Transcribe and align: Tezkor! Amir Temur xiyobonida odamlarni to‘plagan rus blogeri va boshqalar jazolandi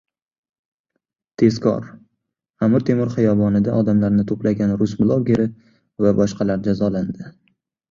Tezkor! 1.41 1.83
Amir 2.69 2.85
Temur 2.87 3.13
xiyobonida 3.17 3.77
odamlarni 3.83 4.27
to‘plagan 4.33 4.75
rus 4.83 4.97
blogeri 5.05 5.49
va 6.07 6.17
boshqalar 6.23 6.67
jazolandi 6.73 7.33